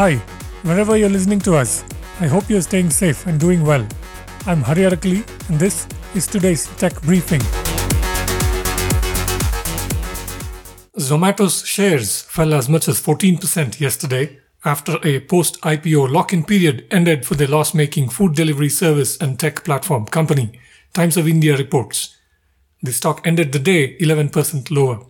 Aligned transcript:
Hi, 0.00 0.16
wherever 0.62 0.96
you're 0.96 1.10
listening 1.10 1.40
to 1.40 1.56
us, 1.56 1.84
I 2.20 2.26
hope 2.26 2.48
you're 2.48 2.62
staying 2.62 2.88
safe 2.88 3.26
and 3.26 3.38
doing 3.38 3.62
well. 3.62 3.86
I'm 4.46 4.62
Hari 4.62 4.84
Arakali, 4.84 5.50
and 5.50 5.60
this 5.60 5.86
is 6.14 6.26
today's 6.26 6.66
tech 6.78 6.98
briefing. 7.02 7.42
Zomato's 10.96 11.66
shares 11.66 12.22
fell 12.22 12.54
as 12.54 12.66
much 12.66 12.88
as 12.88 12.98
14% 12.98 13.78
yesterday 13.78 14.38
after 14.64 14.96
a 15.04 15.20
post 15.20 15.60
IPO 15.60 16.10
lock 16.10 16.32
in 16.32 16.44
period 16.44 16.86
ended 16.90 17.26
for 17.26 17.34
the 17.34 17.46
loss 17.46 17.74
making 17.74 18.08
food 18.08 18.34
delivery 18.34 18.70
service 18.70 19.18
and 19.18 19.38
tech 19.38 19.64
platform 19.64 20.06
company, 20.06 20.58
Times 20.94 21.18
of 21.18 21.28
India 21.28 21.58
reports. 21.58 22.16
The 22.82 22.94
stock 22.94 23.26
ended 23.26 23.52
the 23.52 23.58
day 23.58 23.98
11% 23.98 24.70
lower. 24.70 25.04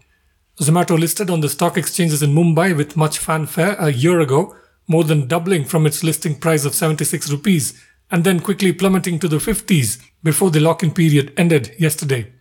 Zomato 0.61 0.99
listed 0.99 1.31
on 1.31 1.43
the 1.43 1.49
stock 1.49 1.79
exchanges 1.79 2.25
in 2.25 2.35
Mumbai 2.35 2.77
with 2.77 2.97
much 2.97 3.19
fanfare 3.19 3.77
a 3.79 3.93
year 3.93 4.19
ago 4.19 4.57
more 4.89 5.05
than 5.05 5.29
doubling 5.29 5.65
from 5.65 5.87
its 5.87 6.03
listing 6.03 6.35
price 6.35 6.65
of 6.65 6.75
76 6.75 7.31
rupees 7.31 7.81
and 8.11 8.25
then 8.25 8.41
quickly 8.41 8.73
plummeting 8.73 9.19
to 9.21 9.29
the 9.29 9.37
50s 9.37 10.01
before 10.23 10.51
the 10.51 10.61
lock-in 10.61 10.91
period 10.91 11.33
ended 11.37 11.75
yesterday. 11.79 12.33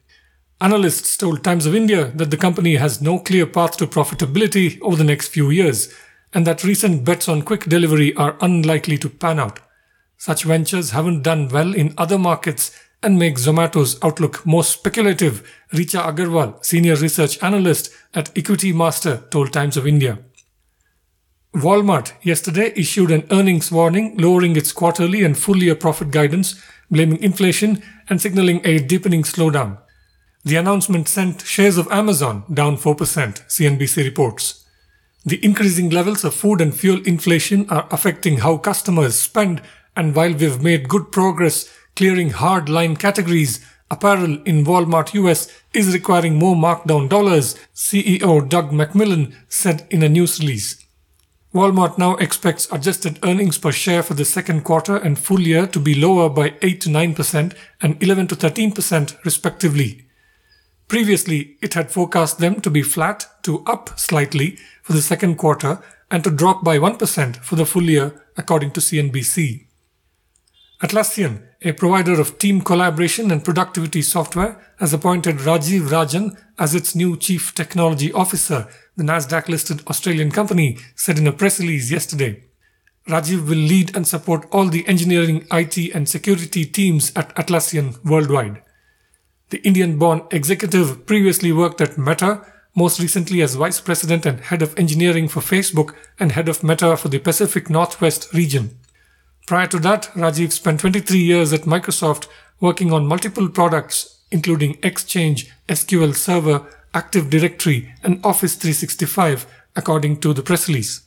Analysts 0.62 1.16
told 1.16 1.44
Times 1.44 1.66
of 1.66 1.76
India 1.76 2.12
that 2.16 2.32
the 2.32 2.38
company 2.38 2.76
has 2.76 3.02
no 3.02 3.20
clear 3.20 3.46
path 3.46 3.78
to 3.78 3.88
profitability 3.88 4.80
over 4.82 4.98
the 4.98 5.04
next 5.04 5.30
few 5.30 5.50
years 5.50 5.94
and 6.34 6.46
that 6.46 6.64
recent 6.64 7.06
bets 7.06 7.30
on 7.30 7.42
quick 7.42 7.66
delivery 7.66 8.14
are 8.16 8.38
unlikely 8.42 8.98
to 8.98 9.10
pan 9.10 9.40
out. 9.40 9.60
Such 10.18 10.44
ventures 10.44 10.92
haven't 10.92 11.24
done 11.24 11.48
well 11.48 11.74
in 11.74 11.94
other 11.98 12.20
markets 12.20 12.78
and 13.02 13.18
make 13.18 13.36
Zomato's 13.36 13.98
outlook 14.04 14.46
more 14.46 14.64
speculative, 14.64 15.50
Richa 15.74 16.04
Agarwal, 16.04 16.64
senior 16.66 16.96
research 16.96 17.42
analyst 17.42 17.92
at 18.14 18.38
Equity 18.38 18.74
Master, 18.74 19.24
told 19.32 19.54
Times 19.54 19.78
of 19.78 19.88
India. 19.88 20.20
Walmart 21.54 22.14
yesterday 22.22 22.72
issued 22.76 23.10
an 23.10 23.26
earnings 23.32 23.72
warning, 23.72 24.16
lowering 24.18 24.56
its 24.56 24.72
quarterly 24.72 25.24
and 25.24 25.36
full 25.36 25.58
year 25.58 25.74
profit 25.74 26.12
guidance, 26.12 26.62
blaming 26.92 27.22
inflation 27.24 27.82
and 28.08 28.22
signaling 28.22 28.62
a 28.64 28.78
deepening 28.78 29.24
slowdown. 29.24 29.80
The 30.44 30.58
announcement 30.58 31.08
sent 31.08 31.42
shares 31.42 31.78
of 31.78 31.88
Amazon 31.92 32.44
down 32.54 32.78
4%, 32.78 32.96
CNBC 32.96 34.04
reports. 34.04 34.64
The 35.26 35.44
increasing 35.44 35.90
levels 35.90 36.24
of 36.24 36.36
food 36.36 36.62
and 36.62 36.74
fuel 36.74 37.02
inflation 37.06 37.68
are 37.70 37.88
affecting 37.90 38.38
how 38.38 38.58
customers 38.58 39.18
spend, 39.18 39.62
and 39.96 40.16
while 40.16 40.34
we've 40.34 40.62
made 40.62 40.88
good 40.88 41.12
progress 41.12 41.68
clearing 41.96 42.30
hard 42.30 42.70
line 42.70 42.96
categories, 42.96 43.66
apparel 43.90 44.40
in 44.44 44.66
Walmart 44.66 45.16
US 45.16 45.52
is 45.74 45.94
requiring 45.94 46.36
more 46.36 46.56
markdown 46.56 47.10
dollars, 47.10 47.56
CEO 47.74 48.48
Doug 48.48 48.70
McMillon 48.70 49.34
said 49.50 49.88
in 49.90 50.04
a 50.04 50.10
news 50.10 50.40
release. 50.40 50.79
Walmart 51.52 51.98
now 51.98 52.16
expects 52.18 52.72
adjusted 52.72 53.18
earnings 53.24 53.58
per 53.58 53.72
share 53.72 54.04
for 54.04 54.14
the 54.14 54.26
second 54.26 54.64
quarter 54.64 54.98
and 54.98 55.18
full 55.18 55.42
year 55.42 55.66
to 55.66 55.80
be 55.80 55.96
lower 55.96 56.30
by 56.30 56.54
8 56.62 56.82
to 56.82 56.90
9% 56.90 57.56
and 57.82 58.04
11 58.04 58.28
to 58.28 58.36
13% 58.36 59.26
respectively. 59.26 60.06
Previously, 60.88 61.58
it 61.62 61.74
had 61.74 61.92
forecast 61.92 62.38
them 62.38 62.62
to 62.62 62.70
be 62.70 62.84
flat 62.84 63.26
to 63.44 63.64
up 63.66 64.00
slightly 64.00 64.58
for 64.84 64.94
the 64.94 65.02
second 65.02 65.38
quarter 65.38 65.80
and 66.12 66.24
to 66.24 66.30
drop 66.30 66.64
by 66.64 66.78
1% 66.78 67.38
for 67.38 67.56
the 67.56 67.66
full 67.66 67.84
year, 67.84 68.26
according 68.38 68.72
to 68.72 68.80
CNBC. 68.80 69.69
Atlassian, 70.82 71.44
a 71.62 71.74
provider 71.74 72.22
of 72.22 72.38
team 72.38 72.62
collaboration 72.62 73.32
and 73.32 73.44
productivity 73.44 74.02
software, 74.02 74.58
has 74.78 74.94
appointed 74.94 75.36
Rajeev 75.40 75.90
Rajan 75.90 76.42
as 76.58 76.74
its 76.74 76.96
new 76.96 77.18
Chief 77.18 77.54
Technology 77.54 78.14
Officer, 78.14 78.66
the 78.96 79.04
Nasdaq 79.04 79.50
listed 79.50 79.86
Australian 79.88 80.32
company 80.32 80.78
said 80.96 81.20
in 81.20 81.28
a 81.28 81.34
press 81.34 81.60
release 81.60 81.92
yesterday. 81.92 82.46
Rajeev 83.10 83.50
will 83.50 83.58
lead 83.58 83.94
and 83.94 84.08
support 84.08 84.48
all 84.54 84.68
the 84.68 84.88
engineering, 84.88 85.46
IT, 85.52 85.94
and 85.94 86.08
security 86.08 86.64
teams 86.64 87.12
at 87.14 87.36
Atlassian 87.36 88.02
worldwide. 88.06 88.62
The 89.50 89.62
Indian 89.68 90.00
born 90.00 90.22
executive 90.32 91.06
previously 91.06 91.52
worked 91.52 91.82
at 91.82 91.98
Meta, 91.98 92.46
most 92.74 93.02
recently 93.02 93.42
as 93.42 93.56
Vice 93.56 93.82
President 93.82 94.26
and 94.26 94.40
Head 94.40 94.62
of 94.62 94.80
Engineering 94.80 95.28
for 95.28 95.42
Facebook 95.42 95.94
and 96.18 96.32
Head 96.32 96.48
of 96.48 96.64
Meta 96.64 96.96
for 96.96 97.10
the 97.10 97.20
Pacific 97.20 97.70
Northwest 97.70 98.34
region. 98.34 98.79
Prior 99.50 99.66
to 99.66 99.80
that, 99.80 100.12
Rajeev 100.14 100.52
spent 100.52 100.82
23 100.82 101.18
years 101.18 101.52
at 101.54 101.62
Microsoft 101.62 102.28
working 102.60 102.94
on 102.94 103.08
multiple 103.08 103.50
products, 103.50 104.22
including 104.30 104.78
Exchange, 104.84 105.52
SQL 105.68 106.14
Server, 106.14 106.68
Active 106.94 107.32
Directory, 107.32 107.92
and 108.04 108.24
Office 108.24 108.54
365, 108.54 109.48
according 109.76 110.20
to 110.20 110.34
the 110.34 110.44
press 110.44 110.68
release. 110.68 111.02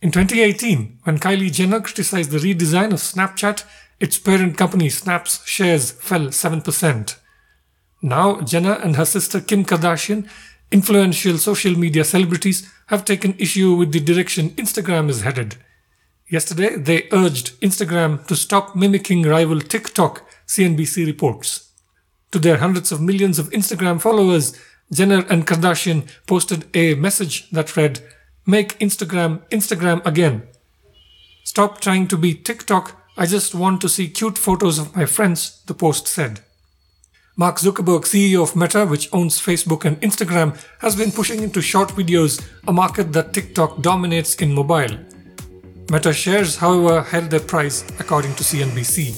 In 0.00 0.10
2018, 0.10 1.00
when 1.02 1.18
Kylie 1.18 1.52
Jenner 1.52 1.82
criticized 1.82 2.30
the 2.30 2.38
redesign 2.38 2.94
of 2.94 3.00
Snapchat, 3.00 3.64
its 4.00 4.16
parent 4.16 4.56
company 4.56 4.88
Snap's 4.88 5.46
shares 5.46 5.90
fell 5.90 6.28
7%. 6.28 7.16
Now, 8.00 8.40
Jenner 8.40 8.72
and 8.82 8.96
her 8.96 9.04
sister 9.04 9.42
Kim 9.42 9.66
Kardashian, 9.66 10.30
influential 10.72 11.36
social 11.36 11.78
media 11.78 12.04
celebrities, 12.04 12.72
have 12.86 13.04
taken 13.04 13.34
issue 13.36 13.74
with 13.74 13.92
the 13.92 14.00
direction 14.00 14.48
Instagram 14.52 15.10
is 15.10 15.20
headed. 15.20 15.56
Yesterday, 16.28 16.76
they 16.76 17.08
urged 17.12 17.60
Instagram 17.60 18.26
to 18.26 18.34
stop 18.34 18.74
mimicking 18.74 19.22
rival 19.22 19.60
TikTok, 19.60 20.28
CNBC 20.46 21.06
reports. 21.06 21.70
To 22.32 22.40
their 22.40 22.56
hundreds 22.56 22.90
of 22.90 23.00
millions 23.00 23.38
of 23.38 23.50
Instagram 23.50 24.00
followers, 24.00 24.58
Jenner 24.92 25.24
and 25.30 25.46
Kardashian 25.46 26.08
posted 26.26 26.66
a 26.74 26.94
message 26.94 27.48
that 27.50 27.76
read, 27.76 28.00
Make 28.44 28.78
Instagram 28.78 29.48
Instagram 29.50 30.04
again. 30.06 30.42
Stop 31.44 31.80
trying 31.80 32.08
to 32.08 32.16
be 32.16 32.34
TikTok. 32.34 33.00
I 33.16 33.26
just 33.26 33.54
want 33.54 33.80
to 33.80 33.88
see 33.88 34.08
cute 34.08 34.38
photos 34.38 34.78
of 34.78 34.94
my 34.94 35.04
friends, 35.04 35.62
the 35.66 35.74
post 35.74 36.06
said. 36.06 36.40
Mark 37.36 37.56
Zuckerberg, 37.56 38.02
CEO 38.02 38.42
of 38.42 38.56
Meta, 38.56 38.86
which 38.86 39.08
owns 39.12 39.40
Facebook 39.40 39.84
and 39.84 40.00
Instagram, 40.00 40.56
has 40.80 40.96
been 40.96 41.12
pushing 41.12 41.42
into 41.42 41.60
short 41.60 41.90
videos, 41.90 42.44
a 42.66 42.72
market 42.72 43.12
that 43.12 43.32
TikTok 43.32 43.82
dominates 43.82 44.34
in 44.36 44.52
mobile. 44.52 44.96
Meta 45.90 46.12
shares, 46.12 46.56
however, 46.56 47.02
held 47.02 47.30
their 47.30 47.40
price 47.40 47.84
according 48.00 48.34
to 48.34 48.42
CNBC. 48.42 49.14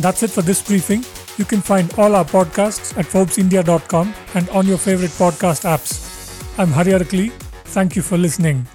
That's 0.00 0.22
it 0.22 0.30
for 0.30 0.42
this 0.42 0.62
briefing. 0.62 1.04
You 1.36 1.44
can 1.44 1.60
find 1.60 1.92
all 1.98 2.14
our 2.14 2.24
podcasts 2.24 2.96
at 2.96 3.04
ForbesIndia.com 3.04 4.14
and 4.34 4.48
on 4.50 4.66
your 4.66 4.78
favorite 4.78 5.10
podcast 5.10 5.64
apps. 5.64 6.58
I'm 6.58 6.70
Hari 6.70 6.92
Arakali. 6.92 7.30
Thank 7.66 7.96
you 7.96 8.02
for 8.02 8.16
listening. 8.16 8.66